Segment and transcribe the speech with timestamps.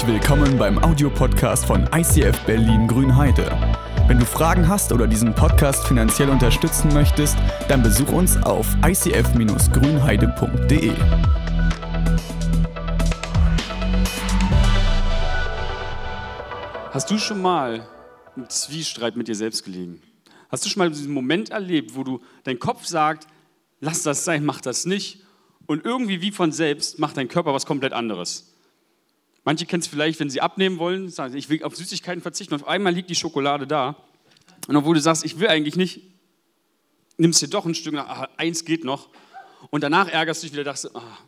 [0.00, 3.50] Herzlich willkommen beim Audiopodcast von ICF Berlin Grünheide.
[4.06, 7.36] Wenn du Fragen hast oder diesen Podcast finanziell unterstützen möchtest,
[7.68, 10.92] dann besuch uns auf icf-grünheide.de.
[16.92, 17.86] Hast du schon mal
[18.36, 20.00] im Zwiestreit mit dir selbst gelegen?
[20.48, 23.26] Hast du schon mal diesen Moment erlebt, wo du dein Kopf sagt,
[23.80, 25.26] lass das sein, mach das nicht
[25.66, 28.49] und irgendwie wie von selbst macht dein Körper was komplett anderes?
[29.44, 32.54] Manche kennen es vielleicht, wenn sie abnehmen wollen, sagen, ich will auf Süßigkeiten verzichten.
[32.54, 33.96] Und auf einmal liegt die Schokolade da.
[34.68, 36.02] Und obwohl du sagst, ich will eigentlich nicht,
[37.16, 39.08] nimmst dir doch ein Stück, nach, eins geht noch.
[39.70, 41.18] Und danach ärgerst du dich wieder, dachtest, ah,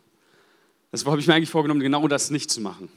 [0.91, 2.89] das habe ich mir eigentlich vorgenommen, genau das nicht zu machen.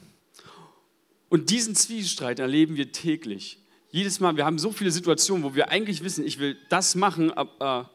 [1.29, 3.59] Und diesen Zwiestreit erleben wir täglich.
[3.89, 7.31] Jedes Mal, wir haben so viele Situationen, wo wir eigentlich wissen, ich will das machen,
[7.31, 7.89] aber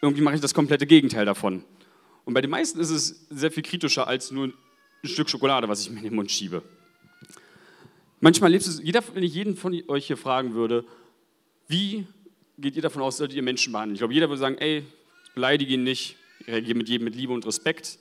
[0.00, 1.64] irgendwie mache ich das komplette Gegenteil davon.
[2.24, 4.52] Und bei den meisten ist es sehr viel kritischer als nur
[5.04, 6.62] Stück Schokolade, was ich mir in den Mund schiebe.
[8.20, 10.84] Manchmal lebst du, jeder, wenn ich jeden von euch hier fragen würde,
[11.68, 12.06] wie
[12.58, 13.94] geht ihr davon aus, solltet ihr Menschen behandeln?
[13.94, 14.84] Ich glaube, jeder würde sagen, ey,
[15.34, 17.98] beleidige ihn nicht, reagiere mit jedem mit Liebe und Respekt.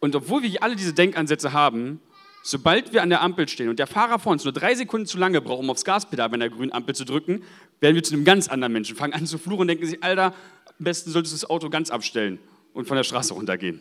[0.00, 2.00] Und obwohl wir alle diese Denkansätze haben,
[2.42, 5.18] sobald wir an der Ampel stehen und der Fahrer vor uns nur drei Sekunden zu
[5.18, 7.42] lange braucht, um aufs Gaspedal bei der grünen Ampel zu drücken,
[7.80, 10.34] werden wir zu einem ganz anderen Menschen, fangen an zu fluchen und denken sich, Alter,
[10.66, 12.38] am besten solltest du das Auto ganz abstellen
[12.72, 13.80] und von der Straße runtergehen.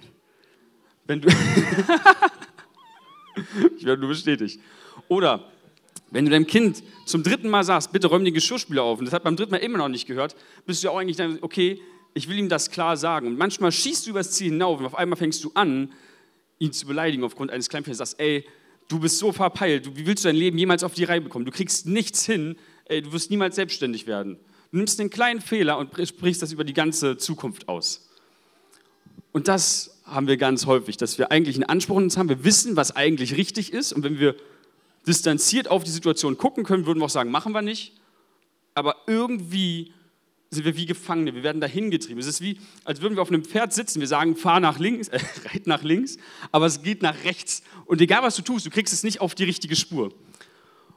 [1.06, 1.30] Wenn du
[3.78, 4.60] ich werde nur bestätigt.
[5.08, 5.52] Oder
[6.12, 9.14] wenn du deinem Kind zum dritten Mal sagst, bitte räum die Geschirrspüler auf, und das
[9.14, 11.82] hat beim dritten Mal immer noch nicht gehört, bist du ja auch eigentlich dann, okay,
[12.14, 13.28] ich will ihm das klar sagen.
[13.28, 15.92] Und manchmal schießt du übers Ziel hinauf und auf einmal fängst du an,
[16.60, 17.98] ihn zu beleidigen aufgrund eines Kleinfelds.
[17.98, 18.46] Sagst, ey,
[18.88, 21.46] du bist so verpeilt, wie willst du dein Leben jemals auf die Reihe bekommen?
[21.46, 24.38] Du kriegst nichts hin, ey, du wirst niemals selbstständig werden.
[24.72, 28.10] Du nimmst den kleinen Fehler und sprichst das über die ganze Zukunft aus.
[29.34, 32.46] Und das haben wir ganz häufig, dass wir eigentlich einen Anspruch in uns haben, wir
[32.46, 34.36] wissen, was eigentlich richtig ist und wenn wir
[35.06, 37.94] distanziert auf die Situation gucken können, würden wir auch sagen, machen wir nicht.
[38.76, 39.92] Aber irgendwie
[40.50, 42.20] sind wir wie Gefangene, wir werden dahin getrieben.
[42.20, 45.08] Es ist wie, als würden wir auf einem Pferd sitzen, wir sagen, fahr nach links,
[45.08, 45.20] äh,
[45.52, 46.18] reit nach links,
[46.52, 47.64] aber es geht nach rechts.
[47.86, 50.14] Und egal was du tust, du kriegst es nicht auf die richtige Spur.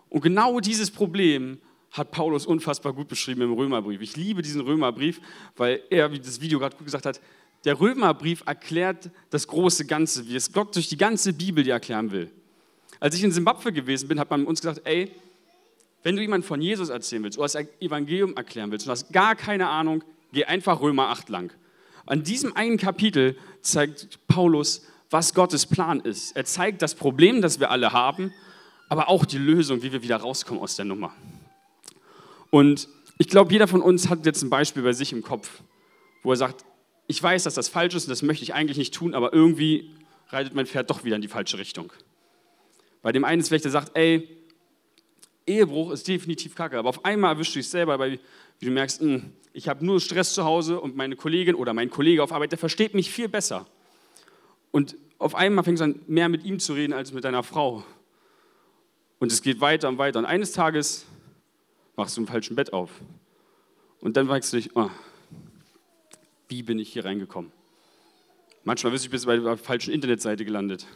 [0.09, 1.59] Und genau dieses Problem
[1.91, 4.03] hat Paulus unfassbar gut beschrieben im Römerbrief.
[4.03, 5.21] Ich liebe diesen Römerbrief,
[5.57, 7.21] weil er, wie das Video gerade gut gesagt hat,
[7.67, 12.13] der Römerbrief erklärt das große Ganze, wie es Gott durch die ganze Bibel dir erklären
[12.13, 12.31] will.
[13.01, 15.11] Als ich in Simbabwe gewesen bin, hat man uns gesagt, ey,
[16.05, 19.35] wenn du jemand von Jesus erzählen willst oder das Evangelium erklären willst und hast gar
[19.35, 21.53] keine Ahnung, geh einfach Römer 8 lang.
[22.07, 26.37] An diesem einen Kapitel zeigt Paulus, was Gottes Plan ist.
[26.37, 28.33] Er zeigt das Problem, das wir alle haben,
[28.89, 31.13] aber auch die Lösung, wie wir wieder rauskommen aus der Nummer.
[32.51, 32.89] Und
[33.19, 35.63] ich glaube, jeder von uns hat jetzt ein Beispiel bei sich im Kopf,
[36.23, 36.65] wo er sagt,
[37.07, 39.91] ich weiß, dass das falsch ist und das möchte ich eigentlich nicht tun, aber irgendwie
[40.29, 41.93] reitet mein Pferd doch wieder in die falsche Richtung.
[43.03, 44.29] Bei dem einen ist vielleicht, der sagt, ey,
[45.47, 48.19] Ehebruch ist definitiv kacke, aber auf einmal erwischst du dich selber, weil
[48.61, 51.89] du merkst, mh, hm, ich habe nur Stress zu Hause und meine Kollegin oder mein
[51.89, 53.67] Kollege auf Arbeit, der versteht mich viel besser.
[54.71, 57.83] Und auf einmal fängst du an, mehr mit ihm zu reden als mit deiner Frau.
[59.19, 60.19] Und es geht weiter und weiter.
[60.19, 61.07] Und eines Tages
[61.95, 62.91] wachst du im falschen Bett auf.
[64.01, 64.91] Und dann fragst du dich, oh,
[66.49, 67.53] wie bin ich hier reingekommen?
[68.65, 70.87] Manchmal wirst du, bist bei der falschen Internetseite gelandet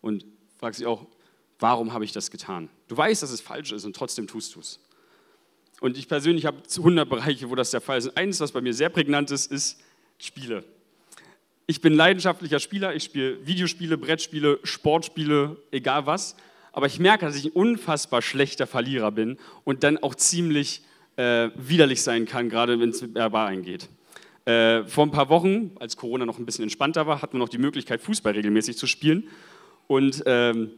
[0.00, 0.24] und
[0.58, 1.06] fragst dich auch,
[1.58, 2.68] warum habe ich das getan?
[2.88, 4.80] Du weißt, dass es falsch ist und trotzdem tust du es.
[5.80, 8.16] Und ich persönlich habe 100 Bereiche, wo das der Fall ist.
[8.16, 9.80] Eines, was bei mir sehr prägnant ist, ist
[10.18, 10.64] Spiele.
[11.66, 12.94] Ich bin leidenschaftlicher Spieler.
[12.94, 16.36] Ich spiele Videospiele, Brettspiele, Sportspiele, egal was.
[16.72, 20.82] Aber ich merke, dass ich ein unfassbar schlechter Verlierer bin und dann auch ziemlich
[21.16, 23.88] äh, widerlich sein kann, gerade wenn es mit Bar eingeht.
[24.46, 27.48] Äh, vor ein paar Wochen, als Corona noch ein bisschen entspannter war, hatten wir noch
[27.48, 29.28] die Möglichkeit, Fußball regelmäßig zu spielen.
[29.88, 30.70] Und ähm,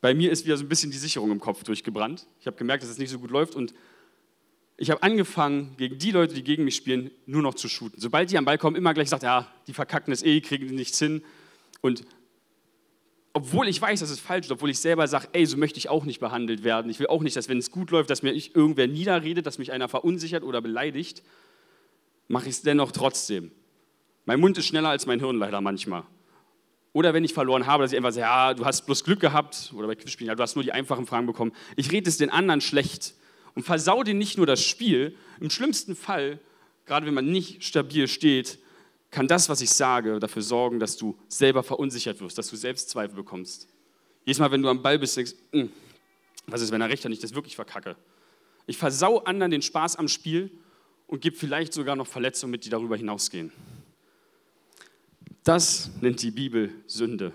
[0.00, 2.26] bei mir ist wieder so ein bisschen die Sicherung im Kopf durchgebrannt.
[2.40, 3.74] Ich habe gemerkt, dass es nicht so gut läuft und
[4.76, 8.00] ich habe angefangen, gegen die Leute, die gegen mich spielen, nur noch zu shooten.
[8.00, 10.98] Sobald die am Ball kommen, immer gleich sagt, ja, die verkacken es eh, kriegen nichts
[10.98, 11.22] hin.
[11.80, 12.04] Und
[13.34, 15.90] obwohl ich weiß, dass es falsch ist, obwohl ich selber sage, ey, so möchte ich
[15.90, 16.90] auch nicht behandelt werden.
[16.90, 19.72] Ich will auch nicht, dass wenn es gut läuft, dass mir irgendwer niederredet, dass mich
[19.72, 21.22] einer verunsichert oder beleidigt
[22.28, 23.50] mache ich es dennoch trotzdem.
[24.24, 26.04] Mein Mund ist schneller als mein Hirn leider manchmal.
[26.92, 29.72] Oder wenn ich verloren habe, dass ich einfach sage, ja, du hast bloß Glück gehabt,
[29.74, 31.52] oder bei Quizspielen, ja, du hast nur die einfachen Fragen bekommen.
[31.76, 33.14] Ich rede es den anderen schlecht
[33.54, 35.16] und versau dir nicht nur das Spiel.
[35.40, 36.38] Im schlimmsten Fall,
[36.86, 38.58] gerade wenn man nicht stabil steht,
[39.10, 43.16] kann das, was ich sage, dafür sorgen, dass du selber verunsichert wirst, dass du Selbstzweifel
[43.16, 43.68] bekommst.
[44.24, 45.70] Jedes Mal, wenn du am Ball bist, denkst hm,
[46.46, 47.96] was ist, wenn der Rechter nicht das wirklich verkacke?
[48.66, 50.50] Ich versau anderen den Spaß am Spiel
[51.14, 53.52] und gibt vielleicht sogar noch Verletzungen mit, die darüber hinausgehen.
[55.44, 57.32] Das nennt die Bibel Sünde.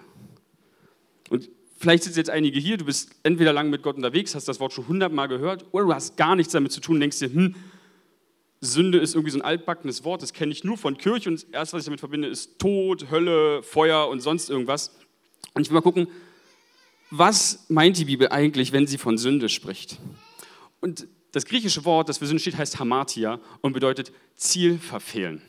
[1.30, 4.60] Und vielleicht sind jetzt einige hier, du bist entweder lang mit Gott unterwegs, hast das
[4.60, 7.56] Wort schon hundertmal gehört, oder du hast gar nichts damit zu tun, denkst dir, hm,
[8.60, 11.50] Sünde ist irgendwie so ein altbackenes Wort, das kenne ich nur von Kirche und das
[11.50, 14.94] erste, was ich damit verbinde, ist Tod, Hölle, Feuer und sonst irgendwas.
[15.54, 16.10] Und ich will mal gucken,
[17.12, 20.00] was meint die Bibel eigentlich, wenn sie von Sünde spricht?
[20.82, 25.42] Und das griechische Wort, das für Sünde steht, heißt Hamatia und bedeutet Ziel verfehlen.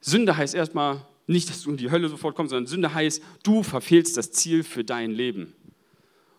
[0.00, 3.62] Sünde heißt erstmal nicht, dass du in die Hölle sofort kommst, sondern Sünde heißt, du
[3.62, 5.54] verfehlst das Ziel für dein Leben.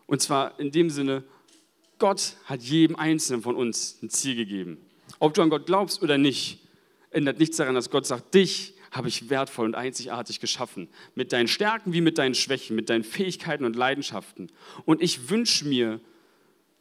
[0.08, 1.24] Und zwar in dem Sinne,
[2.00, 4.78] Gott hat jedem Einzelnen von uns ein Ziel gegeben.
[5.20, 6.60] Ob du an Gott glaubst oder nicht,
[7.12, 10.88] ändert nichts daran, dass Gott sagt, dich habe ich wertvoll und einzigartig geschaffen.
[11.14, 14.52] Mit deinen Stärken wie mit deinen Schwächen, mit deinen Fähigkeiten und Leidenschaften.
[14.86, 16.00] Und ich wünsche mir,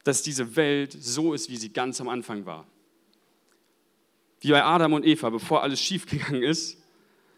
[0.09, 2.67] dass diese Welt so ist, wie sie ganz am Anfang war.
[4.41, 6.79] Wie bei Adam und Eva, bevor alles schiefgegangen ist,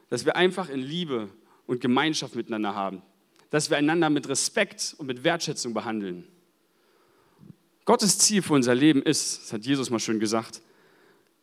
[0.08, 1.30] dass wir einfach in Liebe
[1.66, 3.02] und Gemeinschaft miteinander haben.
[3.50, 6.28] Dass wir einander mit Respekt und mit Wertschätzung behandeln.
[7.86, 10.62] Gottes Ziel für unser Leben ist, das hat Jesus mal schön gesagt,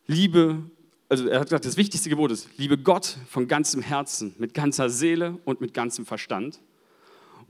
[0.06, 0.62] Liebe,
[1.10, 4.88] also er hat gesagt, das wichtigste Gebot ist, liebe Gott von ganzem Herzen, mit ganzer
[4.88, 6.58] Seele und mit ganzem Verstand.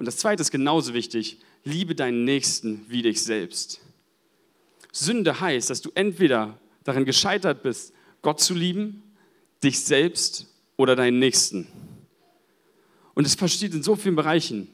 [0.01, 3.81] Und das zweite ist genauso wichtig, liebe deinen Nächsten wie dich selbst.
[4.93, 7.93] Sünde heißt, dass du entweder darin gescheitert bist,
[8.23, 9.03] Gott zu lieben,
[9.63, 11.69] dich selbst oder deinen Nächsten.
[13.15, 14.69] Und es versteht in so vielen Bereichen.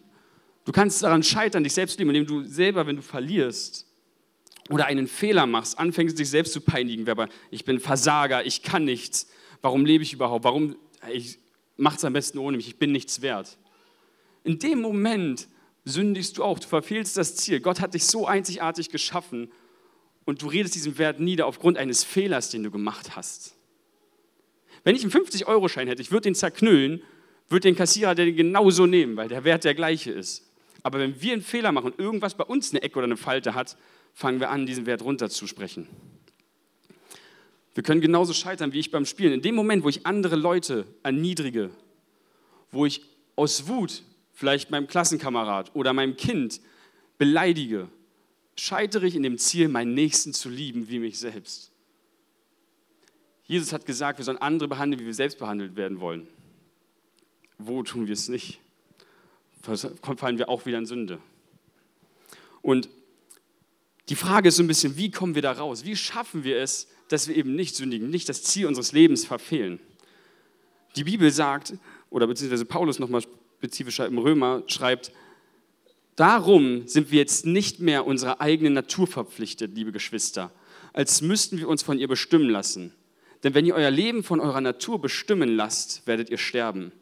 [0.64, 3.86] Du kannst daran scheitern, dich selbst zu lieben, indem du selber, wenn du verlierst,
[4.70, 8.84] oder einen Fehler machst, anfängst dich selbst zu peinigen, aber ich bin Versager, ich kann
[8.84, 9.28] nichts,
[9.60, 10.76] warum lebe ich überhaupt, warum,
[11.12, 11.38] ich
[11.76, 13.58] mache es am besten ohne mich, ich bin nichts wert.
[14.42, 15.48] In dem Moment
[15.84, 17.60] sündigst du auch, du verfehlst das Ziel.
[17.60, 19.52] Gott hat dich so einzigartig geschaffen
[20.24, 23.54] und du redest diesen Wert nieder aufgrund eines Fehlers, den du gemacht hast.
[24.82, 27.02] Wenn ich einen 50-Euro-Schein hätte, ich würde den zerknüllen,
[27.48, 30.50] würde den Kassierer den genauso nehmen, weil der Wert der gleiche ist.
[30.82, 33.54] Aber wenn wir einen Fehler machen und irgendwas bei uns eine Ecke oder eine Falte
[33.54, 33.76] hat,
[34.12, 35.88] fangen wir an, diesen Wert runterzusprechen.
[37.74, 39.32] Wir können genauso scheitern wie ich beim Spielen.
[39.32, 41.70] In dem Moment, wo ich andere Leute erniedrige,
[42.70, 43.02] wo ich
[43.34, 44.02] aus Wut
[44.34, 46.60] vielleicht meinem Klassenkamerad oder meinem Kind
[47.18, 47.88] beleidige,
[48.56, 51.70] scheitere ich in dem Ziel, meinen Nächsten zu lieben wie mich selbst.
[53.46, 56.26] Jesus hat gesagt, wir sollen andere behandeln, wie wir selbst behandelt werden wollen.
[57.58, 58.60] Wo tun wir es nicht?
[59.62, 61.18] Fallen wir auch wieder in Sünde.
[62.62, 62.88] Und
[64.08, 65.84] die Frage ist so ein bisschen, wie kommen wir da raus?
[65.84, 69.78] Wie schaffen wir es, dass wir eben nicht sündigen, nicht das Ziel unseres Lebens verfehlen?
[70.96, 71.74] Die Bibel sagt,
[72.10, 73.22] oder beziehungsweise Paulus nochmal
[73.64, 75.10] spezifischer im Römer schreibt,
[76.16, 80.52] darum sind wir jetzt nicht mehr unserer eigenen Natur verpflichtet, liebe Geschwister,
[80.92, 82.92] als müssten wir uns von ihr bestimmen lassen.
[83.42, 86.92] Denn wenn ihr euer Leben von eurer Natur bestimmen lasst, werdet ihr sterben.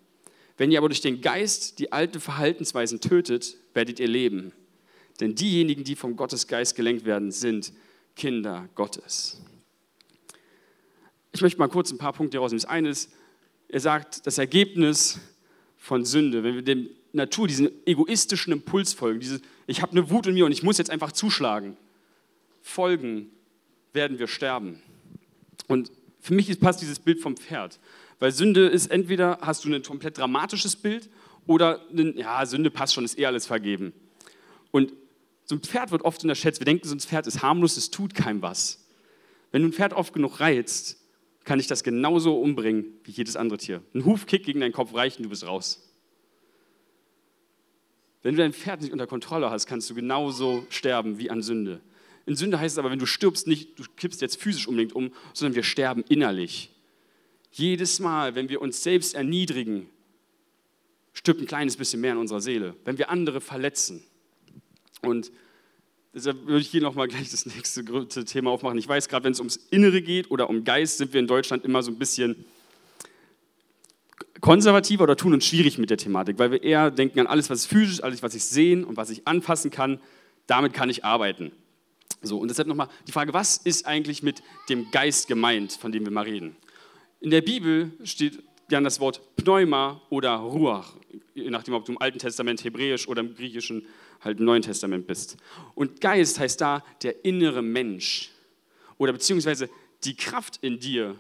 [0.56, 4.53] Wenn ihr aber durch den Geist die alten Verhaltensweisen tötet, werdet ihr leben.
[5.19, 7.73] Denn diejenigen, die vom Gottesgeist gelenkt werden, sind
[8.15, 9.41] Kinder Gottes.
[11.32, 12.62] Ich möchte mal kurz ein paar Punkte herausnehmen.
[12.62, 13.11] Das eine ist,
[13.69, 15.19] er sagt, das Ergebnis
[15.82, 20.29] von Sünde, wenn wir dem Natur, diesen egoistischen Impuls folgen, diese, ich habe eine Wut
[20.29, 21.76] in mir und ich muss jetzt einfach zuschlagen,
[22.61, 23.31] folgen,
[23.93, 24.81] werden wir sterben.
[25.67, 25.90] Und
[26.20, 27.81] für mich passt dieses Bild vom Pferd,
[28.20, 31.10] weil Sünde ist entweder hast du ein komplett dramatisches Bild
[31.48, 33.93] oder, ein, ja, Sünde passt schon, ist eh alles vergeben.
[34.70, 34.93] Und
[35.46, 36.60] so ein Pferd wird oft unterschätzt.
[36.60, 38.86] Wir denken, so ein Pferd ist harmlos, es tut keinem was.
[39.51, 41.02] Wenn du ein Pferd oft genug reizt,
[41.44, 43.82] kann ich das genauso umbringen wie jedes andere Tier.
[43.94, 45.89] Ein Hufkick gegen deinen Kopf reicht und du bist raus.
[48.22, 51.81] Wenn du dein Pferd nicht unter Kontrolle hast, kannst du genauso sterben wie an Sünde.
[52.25, 55.13] In Sünde heißt es aber, wenn du stirbst, nicht, du kippst jetzt physisch unbedingt um,
[55.32, 56.70] sondern wir sterben innerlich.
[57.51, 59.89] Jedes Mal, wenn wir uns selbst erniedrigen,
[61.13, 62.77] stirbt ein kleines bisschen mehr in unserer Seele.
[62.84, 64.05] Wenn wir andere verletzen,
[65.03, 65.32] und
[66.15, 67.85] deshalb würde ich hier nochmal gleich das nächste
[68.25, 68.79] Thema aufmachen.
[68.79, 71.65] Ich weiß, gerade wenn es ums Innere geht oder um Geist, sind wir in Deutschland
[71.65, 72.45] immer so ein bisschen
[74.41, 77.65] konservativer oder tun uns schwierig mit der Thematik, weil wir eher denken an alles, was
[77.65, 80.01] physisch, alles, was ich sehen und was ich anfassen kann,
[80.47, 81.53] damit kann ich arbeiten.
[82.23, 86.05] So, und deshalb nochmal die Frage, was ist eigentlich mit dem Geist gemeint, von dem
[86.05, 86.57] wir mal reden?
[87.21, 90.97] In der Bibel steht gern das Wort Pneuma oder Ruach,
[91.35, 93.87] je nachdem, ob du im Alten Testament Hebräisch oder im Griechischen
[94.22, 95.36] halt im Neuen Testament bist.
[95.74, 98.31] Und Geist heißt da der innere Mensch
[98.98, 99.69] oder beziehungsweise
[100.05, 101.19] die Kraft in dir,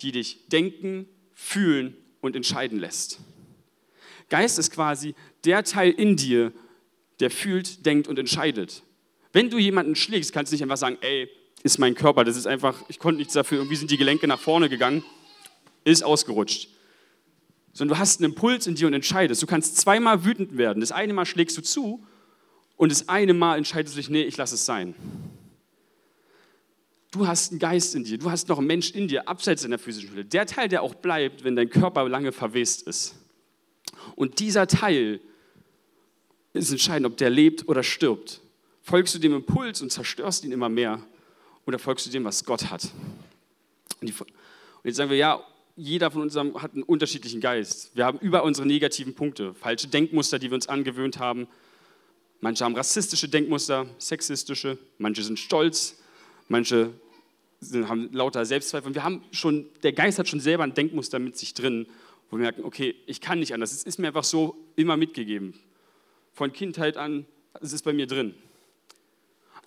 [0.00, 3.20] die dich denken, fühlen und entscheiden lässt.
[4.28, 6.52] Geist ist quasi der Teil in dir,
[7.20, 8.82] der fühlt, denkt und entscheidet.
[9.32, 11.28] Wenn du jemanden schlägst, kannst du nicht einfach sagen, ey,
[11.62, 14.38] ist mein Körper, das ist einfach, ich konnte nichts dafür, irgendwie sind die Gelenke nach
[14.38, 15.04] vorne gegangen,
[15.84, 16.68] ist ausgerutscht.
[17.72, 19.42] sondern du hast einen Impuls in dir und entscheidest.
[19.42, 20.80] Du kannst zweimal wütend werden.
[20.80, 22.06] Das eine Mal schlägst du zu
[22.78, 24.94] und das eine Mal entscheidest du dich, nee, ich lasse es sein.
[27.10, 29.78] Du hast einen Geist in dir, du hast noch einen Mensch in dir, abseits deiner
[29.78, 30.24] physischen Hülle.
[30.24, 33.16] Der Teil, der auch bleibt, wenn dein Körper lange verwest ist.
[34.14, 35.20] Und dieser Teil
[36.52, 38.40] ist entscheidend, ob der lebt oder stirbt.
[38.82, 41.02] Folgst du dem Impuls und zerstörst ihn immer mehr
[41.66, 42.90] oder folgst du dem, was Gott hat?
[44.00, 44.14] Und,
[44.84, 45.42] jetzt sagen wir, ja,
[45.74, 47.90] jeder von uns hat einen unterschiedlichen Geist.
[47.94, 51.48] Wir haben über unsere negativen Punkte, falsche Denkmuster, die wir uns angewöhnt haben.
[52.40, 55.96] Manche haben rassistische Denkmuster, sexistische, manche sind stolz,
[56.48, 56.92] manche
[57.88, 58.88] haben lauter Selbstzweifel.
[58.88, 61.86] Und wir haben schon, der Geist hat schon selber ein Denkmuster mit sich drin,
[62.30, 63.72] wo wir merken, okay, ich kann nicht anders.
[63.72, 65.58] Es ist mir einfach so immer mitgegeben.
[66.34, 67.26] Von Kindheit an,
[67.60, 68.34] es ist bei mir drin.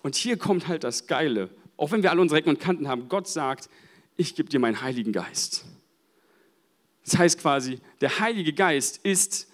[0.02, 1.50] Und hier kommt halt das Geile.
[1.76, 3.68] Auch wenn wir alle unsere Ecken und Kanten haben, Gott sagt,
[4.16, 5.64] ich gebe dir meinen Heiligen Geist.
[7.04, 9.48] Das heißt quasi, der Heilige Geist ist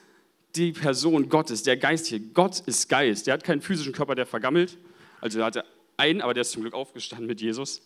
[0.57, 2.21] die Person Gottes, der Geist hier.
[2.21, 3.27] Gott ist Geist.
[3.27, 4.79] Der hat keinen physischen Körper, der vergammelt.
[5.21, 5.65] Also er hatte
[5.97, 7.83] einen, aber der ist zum Glück aufgestanden mit Jesus.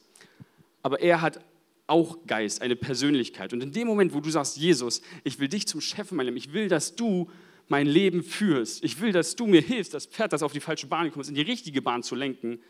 [0.83, 1.41] Aber er hat
[1.87, 3.53] auch Geist, eine Persönlichkeit.
[3.53, 6.27] Und in dem Moment, wo du sagst, Jesus, ich will dich zum Chef in meinem
[6.27, 7.31] Leben, ich will, dass du
[7.69, 10.87] mein Leben führst, ich will, dass du mir hilfst, das Pferd, das auf die falsche
[10.87, 12.61] Bahn kommt, in die richtige Bahn zu lenken,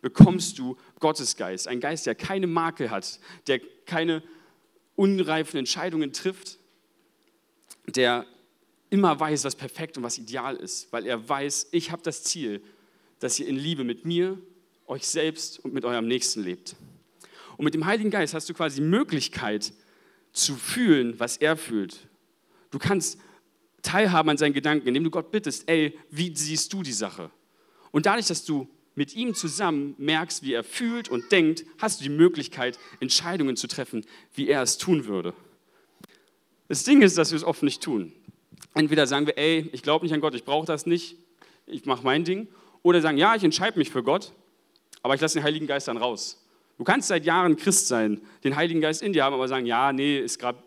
[0.00, 1.68] bekommst du Gottes Geist.
[1.68, 4.22] Ein Geist, der keine Makel hat, der keine
[4.96, 6.58] unreifen Entscheidungen trifft,
[7.86, 8.26] der
[8.92, 12.62] immer weiß, was perfekt und was ideal ist, weil er weiß, ich habe das Ziel,
[13.20, 14.38] dass ihr in Liebe mit mir,
[14.86, 16.76] euch selbst und mit eurem Nächsten lebt.
[17.56, 19.72] Und mit dem Heiligen Geist hast du quasi die Möglichkeit
[20.32, 22.06] zu fühlen, was er fühlt.
[22.70, 23.18] Du kannst
[23.80, 27.30] teilhaben an seinen Gedanken, indem du Gott bittest, ey, wie siehst du die Sache?
[27.92, 32.02] Und dadurch, dass du mit ihm zusammen merkst, wie er fühlt und denkt, hast du
[32.04, 35.32] die Möglichkeit, Entscheidungen zu treffen, wie er es tun würde.
[36.68, 38.12] Das Ding ist, dass wir es oft nicht tun.
[38.74, 41.16] Entweder sagen wir, ey, ich glaube nicht an Gott, ich brauche das nicht,
[41.66, 42.48] ich mache mein Ding.
[42.82, 44.32] Oder sagen, ja, ich entscheide mich für Gott,
[45.02, 46.38] aber ich lasse den Heiligen Geist dann raus.
[46.78, 49.92] Du kannst seit Jahren Christ sein, den Heiligen Geist in dir haben, aber sagen, ja,
[49.92, 50.58] nee, ist gerade,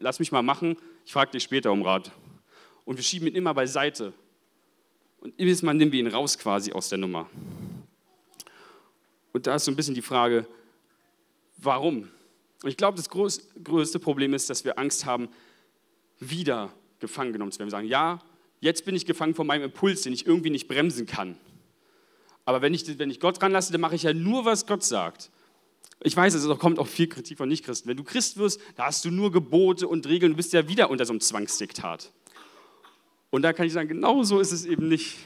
[0.00, 2.10] lass mich mal machen, ich frage dich später um Rat.
[2.84, 4.12] Und wir schieben ihn immer beiseite.
[5.20, 7.28] Und jedes Mal nehmen wir ihn raus quasi aus der Nummer.
[9.32, 10.46] Und da ist so ein bisschen die Frage,
[11.58, 12.08] warum?
[12.62, 15.28] Und ich glaube, das größte Problem ist, dass wir Angst haben,
[16.18, 16.72] wieder
[17.04, 17.68] gefangen genommen zu werden.
[17.68, 18.20] Wir sagen, ja,
[18.60, 21.36] jetzt bin ich gefangen von meinem Impuls, den ich irgendwie nicht bremsen kann.
[22.46, 25.30] Aber wenn ich, wenn ich Gott ranlasse, dann mache ich ja nur, was Gott sagt.
[26.02, 27.88] Ich weiß, es kommt auch viel Kritik von Nichtchristen.
[27.88, 30.90] Wenn du Christ wirst, da hast du nur Gebote und Regeln, du bist ja wieder
[30.90, 32.12] unter so einem Zwangsdiktat.
[33.30, 35.16] Und da kann ich sagen, genau so ist es eben nicht.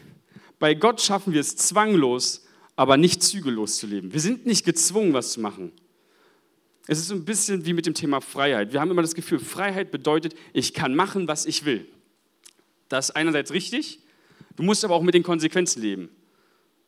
[0.59, 4.13] Bei Gott schaffen wir es zwanglos, aber nicht zügellos zu leben.
[4.13, 5.73] Wir sind nicht gezwungen, was zu machen.
[6.91, 8.73] Es ist ein bisschen wie mit dem Thema Freiheit.
[8.73, 11.87] Wir haben immer das Gefühl, Freiheit bedeutet, ich kann machen, was ich will.
[12.89, 14.01] Das ist einerseits richtig,
[14.57, 16.09] du musst aber auch mit den Konsequenzen leben.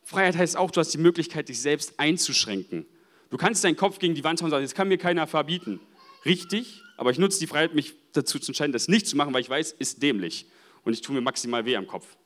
[0.01, 2.87] Freiheit heißt auch, du hast die Möglichkeit, dich selbst einzuschränken.
[3.29, 5.79] Du kannst deinen Kopf gegen die Wand hauen und sagen, das kann mir keiner verbieten.
[6.25, 9.41] Richtig, aber ich nutze die Freiheit, mich dazu zu entscheiden, das nicht zu machen, weil
[9.41, 10.47] ich weiß, ist dämlich
[10.83, 12.17] und ich tue mir maximal weh am Kopf.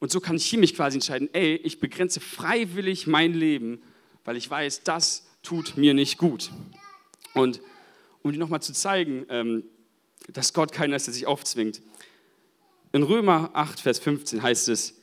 [0.00, 3.80] Und so kann ich hier mich quasi entscheiden, ey, ich begrenze freiwillig mein Leben,
[4.24, 6.50] weil ich weiß, das tut mir nicht gut.
[7.34, 7.60] Und
[8.22, 9.64] um dir nochmal zu zeigen, ähm,
[10.32, 11.82] dass Gott keiner ist, der sich aufzwingt.
[12.92, 15.00] In Römer 8, Vers 15 heißt es,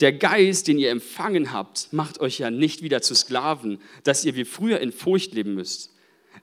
[0.00, 4.36] der Geist, den ihr empfangen habt, macht euch ja nicht wieder zu Sklaven, dass ihr
[4.36, 5.92] wie früher in Furcht leben müsst.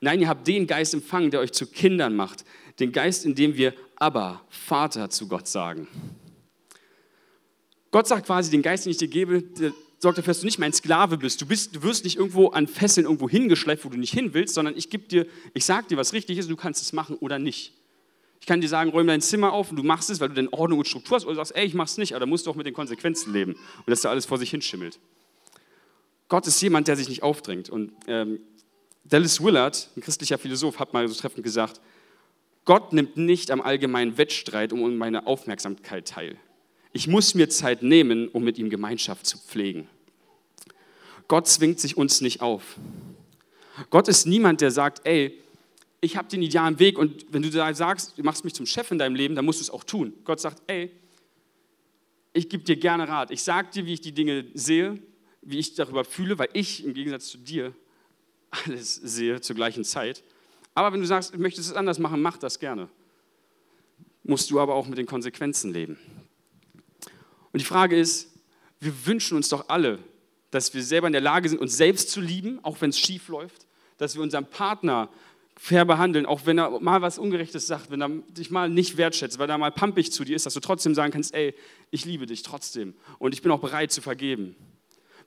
[0.02, 2.44] Nein, ihr habt den Geist empfangen, der euch zu Kindern macht.
[2.80, 5.88] Den Geist, in dem wir aber Vater zu Gott sagen.
[7.92, 9.42] Gott sagt quasi, den Geist, den ich dir gebe,
[10.06, 11.42] sorgt dafür, dass du nicht mein Sklave bist.
[11.42, 11.76] Du, bist.
[11.76, 14.92] du wirst nicht irgendwo an Fesseln irgendwo hingeschleift, wo du nicht hin willst, sondern ich
[14.92, 17.74] gebe dir, ich sage dir, was richtig ist, und du kannst es machen oder nicht.
[18.40, 20.48] Ich kann dir sagen, räume dein Zimmer auf und du machst es, weil du dann
[20.50, 22.52] Ordnung und Struktur hast, oder du sagst, ey, ich mach's nicht, aber dann musst du
[22.52, 25.00] auch mit den Konsequenzen leben und dass da alles vor sich hinschimmelt.
[26.28, 27.72] Gott ist jemand, der sich nicht aufdrängt.
[27.72, 28.40] Und ähm,
[29.06, 31.82] Dallas Willard, ein christlicher Philosoph, hat mal so treffend gesagt,
[32.64, 36.38] Gott nimmt nicht am allgemeinen Wettstreit um meine Aufmerksamkeit teil.
[36.94, 39.90] Ich muss mir Zeit nehmen, um mit ihm Gemeinschaft zu pflegen.
[41.28, 42.78] Gott zwingt sich uns nicht auf.
[43.90, 45.42] Gott ist niemand, der sagt, ey,
[46.02, 48.92] ich habe den idealen Weg und wenn du da sagst, du machst mich zum Chef
[48.92, 50.14] in deinem Leben, dann musst du es auch tun.
[50.24, 50.92] Gott sagt, ey,
[52.34, 53.32] ich gebe dir gerne Rat.
[53.32, 55.02] Ich sage dir, wie ich die Dinge sehe,
[55.42, 57.74] wie ich darüber fühle, weil ich im Gegensatz zu dir
[58.52, 60.24] alles sehe zur gleichen Zeit.
[60.74, 62.90] Aber wenn du sagst, du möchtest es anders machen, mach das gerne.
[64.24, 65.98] Musst du aber auch mit den Konsequenzen leben.
[67.54, 68.34] Und die Frage ist,
[68.80, 70.00] wir wünschen uns doch alle,
[70.56, 73.28] dass wir selber in der Lage sind, uns selbst zu lieben, auch wenn es schief
[73.28, 75.10] läuft, dass wir unserem Partner
[75.58, 79.40] fair behandeln, auch wenn er mal was Ungerechtes sagt, wenn er dich mal nicht wertschätzt,
[79.40, 81.54] weil er mal pampig zu dir ist, dass du trotzdem sagen kannst, ey,
[81.92, 84.56] ich liebe dich trotzdem und ich bin auch bereit zu vergeben.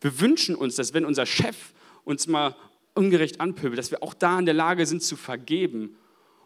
[0.01, 1.57] Wir wünschen uns, dass wenn unser Chef
[2.05, 2.55] uns mal
[2.95, 5.97] ungerecht anpöbelt, dass wir auch da in der Lage sind zu vergeben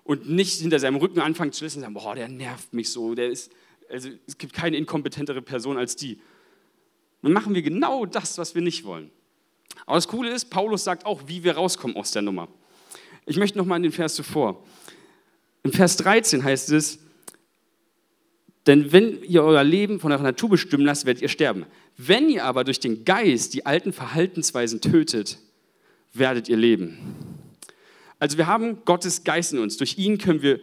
[0.05, 3.15] und nicht hinter seinem Rücken anfangen zu lesen und sagen, boah, der nervt mich so,
[3.15, 3.53] der ist,
[3.89, 6.21] also es gibt keine inkompetentere Person als die.
[7.23, 9.11] Dann machen wir genau das, was wir nicht wollen.
[9.87, 12.49] Aber das Coole ist, Paulus sagt auch, wie wir rauskommen aus der Nummer.
[13.27, 14.63] Ich möchte nochmal in den Vers zuvor.
[15.63, 16.99] In Vers 13 heißt es,
[18.67, 21.67] denn wenn ihr euer Leben von eurer Natur bestimmen lasst, werdet ihr sterben.
[21.97, 25.39] Wenn ihr aber durch den Geist die alten Verhaltensweisen tötet,
[26.13, 26.99] werdet ihr leben.
[28.19, 29.77] Also wir haben Gottes Geist in uns.
[29.79, 30.61] Durch ihn können wir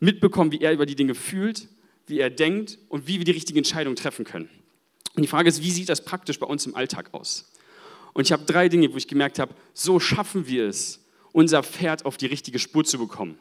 [0.00, 1.68] mitbekommen, wie er über die Dinge fühlt,
[2.06, 4.48] wie er denkt und wie wir die richtige Entscheidung treffen können.
[5.14, 7.52] Und die Frage ist, wie sieht das praktisch bei uns im Alltag aus?
[8.14, 11.00] Und ich habe drei Dinge, wo ich gemerkt habe, so schaffen wir es,
[11.32, 13.38] unser Pferd auf die richtige Spur zu bekommen.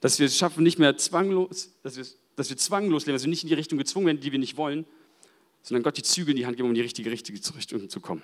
[0.00, 2.04] Dass wir es schaffen, nicht mehr zwanglos, dass wir,
[2.36, 4.56] dass wir zwanglos leben, dass wir nicht in die Richtung gezwungen werden, die wir nicht
[4.56, 4.84] wollen,
[5.62, 8.00] sondern Gott die Züge in die Hand geben, um in die richtige, richtige Richtung zu
[8.00, 8.22] kommen.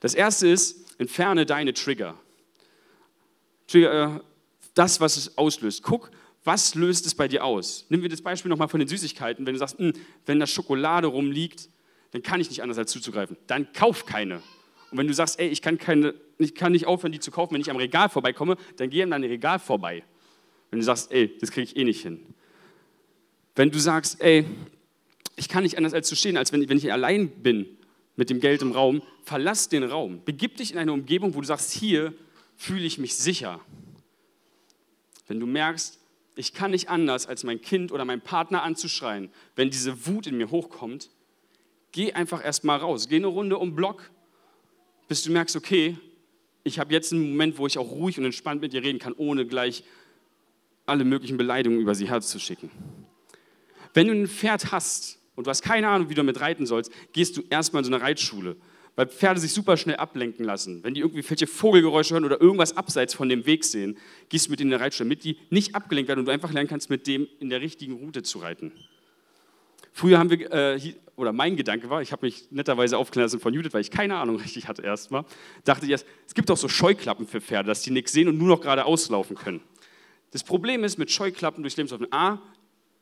[0.00, 2.18] Das erste ist, entferne deine Trigger.
[3.66, 4.20] Trigger, äh,
[4.74, 5.82] das, was es auslöst.
[5.82, 6.10] Guck,
[6.44, 7.86] was löst es bei dir aus?
[7.88, 9.46] Nehmen wir das Beispiel nochmal von den Süßigkeiten.
[9.46, 9.94] Wenn du sagst, hm,
[10.26, 11.68] wenn da Schokolade rumliegt,
[12.14, 13.36] dann kann ich nicht anders als zuzugreifen.
[13.48, 14.36] Dann kauf keine.
[14.92, 17.54] Und wenn du sagst, ey, ich kann, keine, ich kann nicht aufhören, die zu kaufen,
[17.54, 20.04] wenn ich am Regal vorbeikomme, dann geh an dein Regal vorbei.
[20.70, 22.24] Wenn du sagst, ey, das kriege ich eh nicht hin.
[23.56, 24.44] Wenn du sagst, ey,
[25.34, 27.66] ich kann nicht anders als zu stehen, als wenn, wenn ich allein bin
[28.14, 30.22] mit dem Geld im Raum, verlass den Raum.
[30.24, 32.14] Begib dich in eine Umgebung, wo du sagst, hier
[32.56, 33.60] fühle ich mich sicher.
[35.26, 35.98] Wenn du merkst,
[36.36, 40.36] ich kann nicht anders, als mein Kind oder meinen Partner anzuschreien, wenn diese Wut in
[40.36, 41.10] mir hochkommt,
[41.94, 43.08] geh einfach erstmal raus.
[43.08, 44.10] Geh eine Runde um Block,
[45.08, 45.96] bis du merkst, okay,
[46.64, 49.14] ich habe jetzt einen Moment, wo ich auch ruhig und entspannt mit dir reden kann,
[49.16, 49.84] ohne gleich
[50.86, 52.70] alle möglichen Beleidigungen über sie herzuschicken.
[53.94, 56.90] Wenn du ein Pferd hast und du hast keine Ahnung, wie du damit reiten sollst,
[57.12, 58.56] gehst du erstmal in so eine Reitschule,
[58.96, 60.82] weil Pferde sich super schnell ablenken lassen.
[60.82, 63.98] Wenn die irgendwie welche Vogelgeräusche hören oder irgendwas abseits von dem Weg sehen,
[64.30, 66.68] gehst du mit in eine Reitschule, damit die nicht abgelenkt werden und du einfach lernen
[66.68, 68.72] kannst, mit dem in der richtigen Route zu reiten.
[69.92, 70.80] Früher haben wir, äh,
[71.16, 74.16] oder mein Gedanke war, ich habe mich netterweise aufklären lassen von Judith, weil ich keine
[74.16, 75.24] Ahnung richtig hatte erstmal,
[75.64, 78.38] dachte ich erst, es gibt auch so Scheuklappen für Pferde, dass die nichts sehen und
[78.38, 79.60] nur noch gerade auslaufen können.
[80.30, 82.40] Das Problem ist mit Scheuklappen durchs Lebenslaufen, A,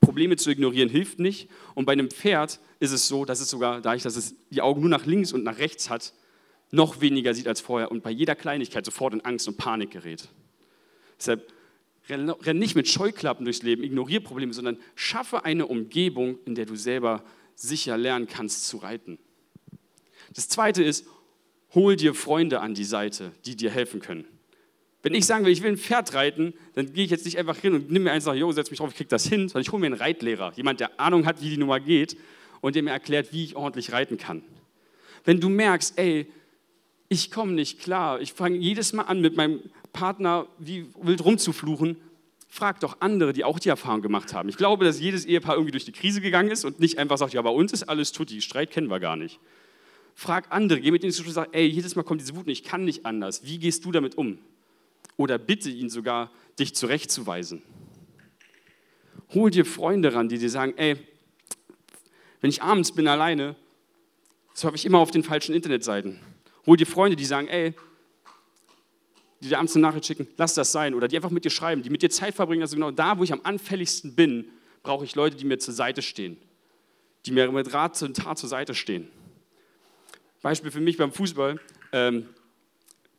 [0.01, 3.81] Probleme zu ignorieren hilft nicht und bei einem Pferd ist es so, dass es sogar,
[3.81, 6.12] dadurch, dass es die Augen nur nach links und nach rechts hat,
[6.72, 10.29] noch weniger sieht als vorher und bei jeder Kleinigkeit sofort in Angst und Panik gerät.
[11.18, 11.53] Deshalb
[12.09, 16.75] renn nicht mit Scheuklappen durchs Leben, ignoriere Probleme, sondern schaffe eine Umgebung, in der du
[16.75, 17.22] selber
[17.54, 19.18] sicher lernen kannst zu reiten.
[20.34, 21.06] Das zweite ist,
[21.74, 24.24] hol dir Freunde an die Seite, die dir helfen können.
[25.02, 27.58] Wenn ich sagen will, ich will ein Pferd reiten, dann gehe ich jetzt nicht einfach
[27.58, 29.62] hin und nimm mir eins sage, jo, setz mich drauf, ich krieg das hin, sondern
[29.62, 32.16] ich hole mir einen Reitlehrer, jemand, der Ahnung hat, wie die Nummer geht
[32.60, 34.42] und der mir erklärt, wie ich ordentlich reiten kann.
[35.24, 36.26] Wenn du merkst, ey,
[37.08, 39.60] ich komme nicht klar, ich fange jedes Mal an mit meinem
[39.92, 41.96] Partner wie wild rumzufluchen,
[42.52, 44.50] frag doch andere, die auch die Erfahrung gemacht haben.
[44.50, 47.32] Ich glaube, dass jedes Ehepaar irgendwie durch die Krise gegangen ist und nicht einfach sagt,
[47.32, 49.40] ja, bei uns ist alles tutti, Streit kennen wir gar nicht.
[50.14, 52.52] Frag andere, geh mit ihnen zu und sag, ey, jedes Mal kommt diese Wut und
[52.52, 53.42] ich kann nicht anders.
[53.46, 54.36] Wie gehst du damit um?
[55.16, 57.62] Oder bitte ihn sogar, dich zurechtzuweisen.
[59.32, 60.98] Hol dir Freunde ran, die dir sagen, ey,
[62.42, 63.56] wenn ich abends bin alleine,
[64.52, 66.20] so habe ich immer auf den falschen Internetseiten.
[66.66, 67.72] Hol dir Freunde, die sagen, ey,
[69.42, 70.94] die dir abends eine Nachricht schicken, lass das sein.
[70.94, 72.62] Oder die einfach mit dir schreiben, die mit dir Zeit verbringen.
[72.62, 74.48] Also genau da, wo ich am anfälligsten bin,
[74.83, 76.37] brauche ich Leute, die mir zur Seite stehen.
[77.26, 79.09] Die mir mit Rat und Tat zur Seite stehen.
[80.42, 81.61] Beispiel für mich beim Fußball.
[81.92, 82.28] Ähm,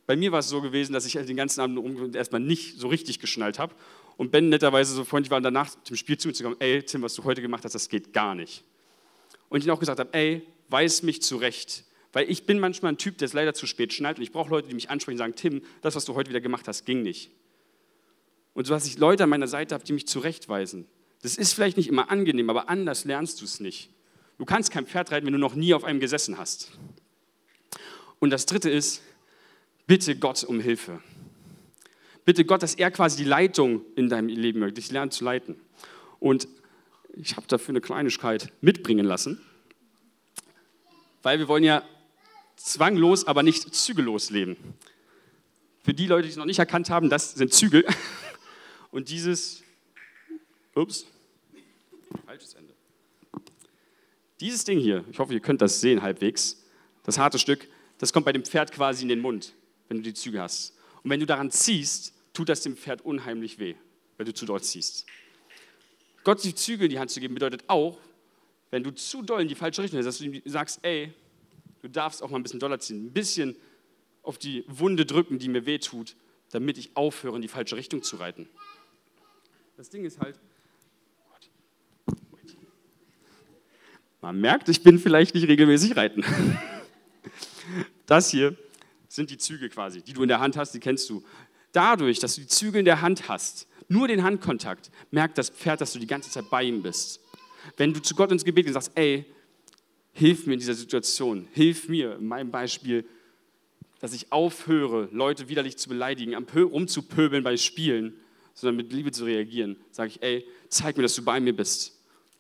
[0.06, 3.20] bei mir war es so gewesen, dass ich den ganzen Abend erstmal nicht so richtig
[3.20, 3.74] geschnallt habe.
[4.18, 7.02] Und Ben netterweise so freundlich war, danach dem Spiel zu mir zu kommen, ey, Tim,
[7.02, 8.64] was du heute gemacht hast, das geht gar nicht.
[9.50, 11.84] Und ich ihm auch gesagt habe, ey, weiß mich zurecht.
[12.14, 14.50] Weil ich bin manchmal ein Typ, der es leider zu spät schnallt und ich brauche
[14.50, 17.02] Leute, die mich ansprechen und sagen, Tim, das, was du heute wieder gemacht hast, ging
[17.02, 17.32] nicht.
[18.54, 20.86] Und so, dass ich Leute an meiner Seite habe, die mich zurechtweisen.
[21.24, 23.90] Das ist vielleicht nicht immer angenehm, aber anders lernst du es nicht.
[24.38, 26.72] Du kannst kein Pferd reiten, wenn du noch nie auf einem gesessen hast.
[28.20, 29.02] Und das Dritte ist,
[29.88, 31.02] bitte Gott um Hilfe.
[32.26, 35.56] Bitte Gott, dass er quasi die Leitung in deinem Leben möchte, dich lernen zu leiten.
[36.20, 36.48] Und
[37.16, 39.42] ich habe dafür eine Kleinigkeit mitbringen lassen,
[41.22, 41.84] weil wir wollen ja
[42.56, 44.58] zwanglos, aber nicht zügellos leben.
[45.84, 47.86] Für die Leute, die es noch nicht erkannt haben, das sind Zügel.
[48.92, 49.64] Und dieses,
[50.76, 51.06] ups,
[52.26, 52.74] falsches Ende.
[54.40, 56.64] Dieses Ding hier, ich hoffe, ihr könnt das sehen halbwegs,
[57.04, 59.54] das harte Stück, das kommt bei dem Pferd quasi in den Mund,
[59.88, 60.74] wenn du die Züge hast.
[61.04, 63.76] Und wenn du daran ziehst, tut das dem Pferd unheimlich weh,
[64.18, 65.06] wenn du zu doll ziehst.
[66.24, 67.98] Gott die Zügel in die Hand zu geben, bedeutet auch,
[68.72, 71.14] wenn du zu doll in die falsche Richtung bist, dass du ihm sagst, ey,
[71.84, 73.56] du darfst auch mal ein bisschen doller ziehen, ein bisschen
[74.24, 76.16] auf die Wunde drücken, die mir weh tut,
[76.50, 78.50] damit ich aufhöre, in die falsche Richtung zu reiten.
[79.76, 80.40] Das Ding ist halt,
[84.22, 86.26] man merkt, ich bin vielleicht nicht regelmäßig reiten.
[88.06, 88.58] Das hier
[89.08, 91.24] sind die Züge quasi, die du in der Hand hast, die kennst du.
[91.72, 95.80] Dadurch, dass du die Züge in der Hand hast, nur den Handkontakt, merkt das Pferd,
[95.80, 97.22] dass du die ganze Zeit bei ihm bist.
[97.78, 99.26] Wenn du zu Gott ins Gebet gehst und sagst, ey,
[100.14, 103.06] hilf mir in dieser Situation, hilf mir, in meinem Beispiel,
[104.00, 108.14] dass ich aufhöre, Leute widerlich zu beleidigen, rumzupöbeln bei Spielen,
[108.54, 112.00] sondern mit Liebe zu reagieren, sage ich, ey, zeig mir, dass du bei mir bist.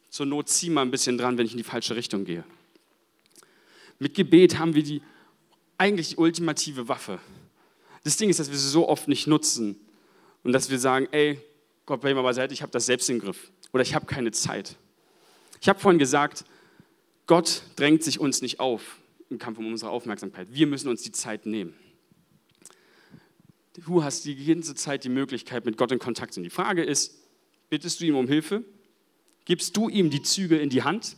[0.10, 2.44] Zur Not zieh mal ein bisschen dran, wenn ich in die falsche Richtung gehe.
[3.98, 5.02] Mit Gebet haben wir die
[5.78, 7.20] eigentlich die ultimative Waffe.
[8.04, 9.80] Das Ding ist, dass wir sie so oft nicht nutzen
[10.44, 11.40] und dass wir sagen, ey,
[11.86, 14.76] Gott, bleib mal beiseite, ich habe das selbst im Griff oder ich habe keine Zeit.
[15.62, 16.46] Ich habe vorhin gesagt,
[17.26, 18.98] Gott drängt sich uns nicht auf
[19.30, 20.48] im Kampf um unsere Aufmerksamkeit.
[20.52, 21.74] Wir müssen uns die Zeit nehmen.
[23.86, 26.44] Du hast die ganze Zeit die Möglichkeit, mit Gott in Kontakt zu sein.
[26.44, 27.18] Die Frage ist,
[27.70, 28.64] bittest du ihm um Hilfe?
[29.46, 31.18] Gibst du ihm die Züge in die Hand?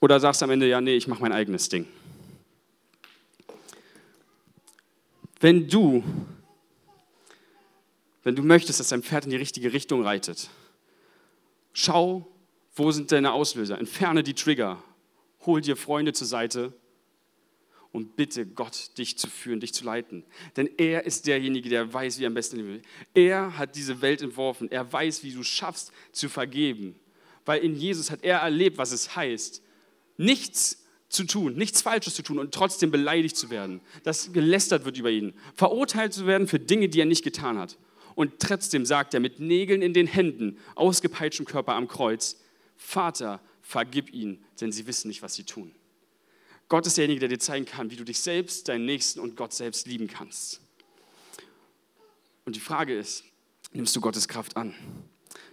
[0.00, 1.86] Oder sagst du am Ende, ja, nee, ich mache mein eigenes Ding?
[5.40, 6.04] Wenn du,
[8.22, 10.48] wenn du möchtest, dass dein Pferd in die richtige Richtung reitet,
[11.72, 12.26] schau,
[12.74, 13.78] wo sind deine Auslöser?
[13.78, 14.82] Entferne die Trigger.
[15.46, 16.72] Hol dir Freunde zur Seite
[17.92, 20.24] und bitte Gott, dich zu führen, dich zu leiten.
[20.56, 22.82] Denn er ist derjenige, der weiß, wie er am besten leben will.
[23.14, 24.70] Er hat diese Welt entworfen.
[24.72, 26.96] Er weiß, wie du schaffst, zu vergeben.
[27.44, 29.62] Weil in Jesus hat er erlebt, was es heißt,
[30.16, 34.98] nichts zu tun, nichts Falsches zu tun und trotzdem beleidigt zu werden, dass gelästert wird
[34.98, 37.78] über ihn, verurteilt zu werden für Dinge, die er nicht getan hat.
[38.16, 42.40] Und trotzdem sagt er mit Nägeln in den Händen, ausgepeitschtem Körper am Kreuz,
[42.76, 45.74] Vater, vergib ihnen, denn sie wissen nicht, was sie tun.
[46.68, 49.52] Gott ist derjenige, der dir zeigen kann, wie du dich selbst, deinen Nächsten und Gott
[49.52, 50.60] selbst lieben kannst.
[52.44, 53.24] Und die Frage ist,
[53.72, 54.74] nimmst du Gottes Kraft an?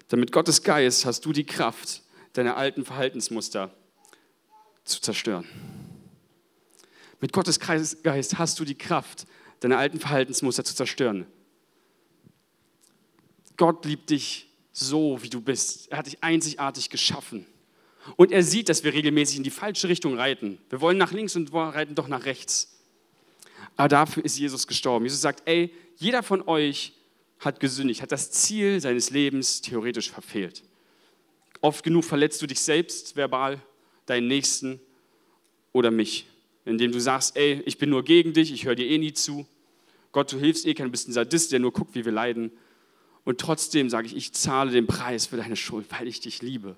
[0.10, 2.04] Damit Gottes Geist hast du die Kraft,
[2.34, 3.74] deine alten Verhaltensmuster
[4.84, 5.48] zu zerstören.
[7.20, 9.28] Mit Gottes Geist hast du die Kraft,
[9.60, 11.28] deine alten Verhaltensmuster zu zerstören.
[13.58, 15.92] Gott liebt dich so, wie du bist.
[15.92, 17.46] Er hat dich einzigartig geschaffen.
[18.16, 20.58] Und er sieht, dass wir regelmäßig in die falsche Richtung reiten.
[20.70, 22.80] Wir wollen nach links und reiten doch nach rechts.
[23.76, 25.06] Aber dafür ist Jesus gestorben.
[25.06, 26.94] Jesus sagt, ey, jeder von euch
[27.40, 30.64] hat gesündigt, hat das Ziel seines Lebens theoretisch verfehlt.
[31.62, 33.62] Oft genug verletzt du dich selbst verbal
[34.06, 34.80] deinen Nächsten
[35.74, 36.26] oder mich,
[36.66, 39.46] indem du sagst, ey, ich bin nur gegen dich, ich höre dir eh nie zu.
[40.12, 42.52] Gott, du hilfst eh kein, du bist ein Sadist, der nur guckt, wie wir leiden.
[43.24, 46.76] Und trotzdem sage ich, ich zahle den Preis für deine Schuld, weil ich dich liebe.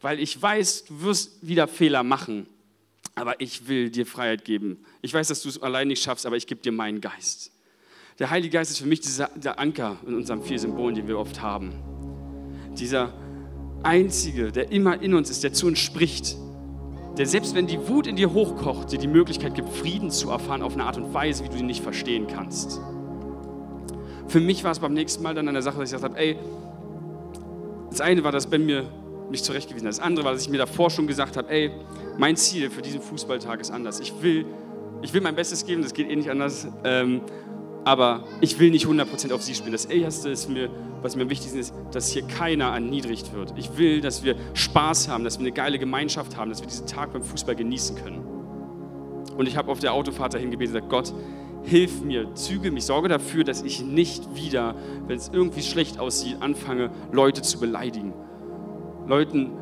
[0.00, 2.46] Weil ich weiß, du wirst wieder Fehler machen,
[3.14, 4.84] aber ich will dir Freiheit geben.
[5.02, 7.52] Ich weiß, dass du es allein nicht schaffst, aber ich gebe dir meinen Geist.
[8.18, 11.18] Der Heilige Geist ist für mich dieser, der Anker in unseren vier Symbolen, die wir
[11.18, 11.72] oft haben.
[12.78, 13.14] Dieser
[13.82, 16.36] Einzige, der immer in uns ist, der zu uns spricht,
[17.16, 20.62] der selbst wenn die Wut in dir hochkocht, dir die Möglichkeit gibt, Frieden zu erfahren
[20.62, 22.80] auf eine Art und Weise, wie du ihn nicht verstehen kannst.
[24.30, 26.38] Für mich war es beim nächsten Mal dann eine Sache, dass ich gesagt habe, ey,
[27.90, 28.84] das eine war, dass Ben mir
[29.28, 29.94] nicht zurechtgewiesen hat.
[29.94, 31.72] Das andere war, dass ich mir davor schon gesagt habe, ey,
[32.16, 33.98] mein Ziel für diesen Fußballtag ist anders.
[33.98, 34.46] Ich will,
[35.02, 36.68] ich will mein Bestes geben, das geht eh nicht anders.
[36.84, 37.22] Ähm,
[37.84, 39.72] aber ich will nicht 100% auf sie spielen.
[39.72, 40.70] Das Erste ist mir,
[41.02, 43.54] was mir wichtig ist, dass hier keiner erniedrigt wird.
[43.56, 46.86] Ich will, dass wir Spaß haben, dass wir eine geile Gemeinschaft haben, dass wir diesen
[46.86, 48.24] Tag beim Fußball genießen können.
[49.36, 51.12] Und ich habe auf der Autofahrt dahin gebeten und gesagt, Gott,
[51.64, 54.74] hilf mir, züge mich, sorge dafür, dass ich nicht wieder,
[55.06, 58.12] wenn es irgendwie schlecht aussieht, anfange, Leute zu beleidigen,
[59.06, 59.52] Leuten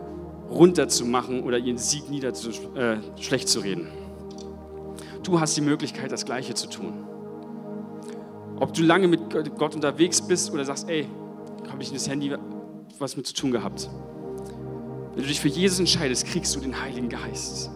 [0.51, 3.89] runterzumachen oder ihren Sieg nieder zu, äh, schlecht zu reden.
[5.23, 7.05] Du hast die Möglichkeit, das Gleiche zu tun.
[8.61, 9.21] Ob du lange mit
[9.57, 11.07] Gott unterwegs bist oder sagst, ey,
[11.71, 12.35] habe ich in das Handy
[12.99, 13.89] was mit zu tun gehabt.
[15.15, 17.71] Wenn du dich für Jesus entscheidest, kriegst du den Heiligen Geist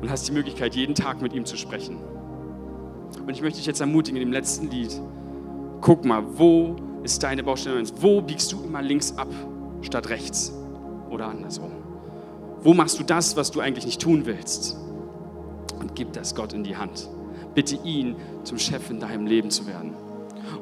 [0.00, 1.98] und hast die Möglichkeit, jeden Tag mit ihm zu sprechen.
[3.20, 5.00] Und ich möchte dich jetzt ermutigen in dem letzten Lied,
[5.80, 7.82] guck mal, wo ist deine Baustelle?
[8.00, 9.28] Wo biegst du immer links ab
[9.82, 10.52] statt rechts
[11.10, 11.72] oder andersrum?
[12.62, 14.76] Wo machst du das, was du eigentlich nicht tun willst?
[15.78, 17.08] Und gib das Gott in die Hand.
[17.54, 19.94] Bitte ihn zum Chef in deinem Leben zu werden.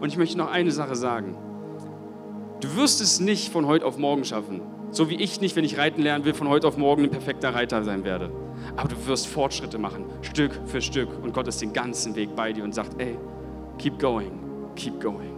[0.00, 1.36] Und ich möchte noch eine Sache sagen.
[2.60, 4.60] Du wirst es nicht von heute auf morgen schaffen.
[4.90, 7.54] So wie ich nicht, wenn ich reiten lernen will, von heute auf morgen ein perfekter
[7.54, 8.30] Reiter sein werde.
[8.76, 11.08] Aber du wirst Fortschritte machen, Stück für Stück.
[11.22, 13.16] Und Gott ist den ganzen Weg bei dir und sagt, ey,
[13.78, 14.32] keep going,
[14.74, 15.32] keep going.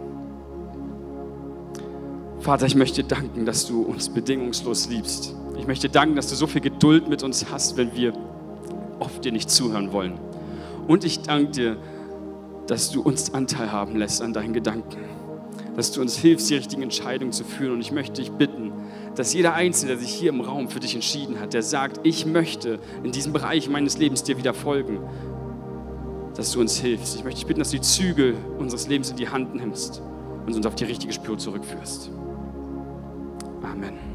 [2.39, 5.35] Vater, ich möchte danken, dass du uns bedingungslos liebst.
[5.57, 8.13] Ich möchte danken, dass du so viel Geduld mit uns hast, wenn wir
[8.99, 10.19] oft dir nicht zuhören wollen.
[10.87, 11.77] Und ich danke dir,
[12.67, 14.97] dass du uns Anteil haben lässt an deinen Gedanken.
[15.75, 17.73] Dass du uns hilfst, die richtigen Entscheidungen zu führen.
[17.73, 18.71] Und ich möchte dich bitten,
[19.15, 22.25] dass jeder Einzelne, der sich hier im Raum für dich entschieden hat, der sagt, ich
[22.25, 24.99] möchte in diesem Bereich meines Lebens dir wieder folgen,
[26.35, 27.15] dass du uns hilfst.
[27.15, 30.01] Ich möchte dich bitten, dass du die Zügel unseres Lebens in die Hand nimmst
[30.45, 32.11] und uns auf die richtige Spur zurückführst.
[33.63, 34.14] Amen.